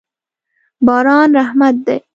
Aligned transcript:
باران 0.85 1.29
رحمت 1.37 1.75
دی. 1.89 1.99